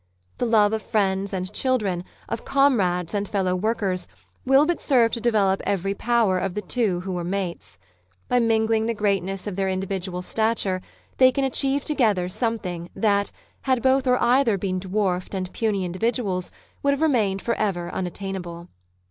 The 0.39 0.47
love 0.47 0.73
of 0.73 0.81
friends 0.81 1.31
and 1.31 1.53
children, 1.53 2.03
of 2.27 2.43
comrades 2.43 3.13
and 3.13 3.29
fellow 3.29 3.55
workers, 3.55 4.07
will 4.47 4.65
but 4.65 4.81
serve 4.81 5.11
to 5.11 5.21
develop 5.21 5.61
every 5.63 5.93
power 5.93 6.39
of 6.39 6.55
the 6.55 6.61
two 6.63 7.01
who 7.01 7.15
are 7.19 7.23
mates. 7.23 7.77
By 8.27 8.39
mingling 8.39 8.87
the 8.87 8.95
greatness 8.95 9.45
of 9.45 9.57
their 9.57 9.69
individual 9.69 10.23
stature 10.23 10.81
they 11.17 11.31
can 11.31 11.43
achieve 11.43 11.83
together 11.85 12.29
something 12.29 12.89
that, 12.95 13.31
had 13.61 13.83
both 13.83 14.07
or 14.07 14.19
either 14.19 14.57
been 14.57 14.79
dwarfed 14.79 15.35
and 15.35 15.53
puny 15.53 15.85
individuals, 15.85 16.51
would 16.81 16.95
have 16.95 17.01
remained 17.03 17.43
for 17.43 17.53
ever 17.53 17.91
unattainable. 17.93 18.69